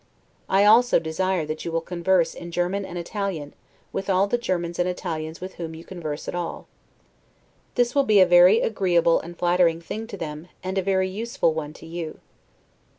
[0.49, 3.53] I also desire that you will converse in German and Italian,
[3.93, 6.65] with all the Germans and the Italians with whom you converse at all.
[7.75, 11.53] This will be a very agreeable and flattering thing to them, and a very useful
[11.53, 12.19] one to you.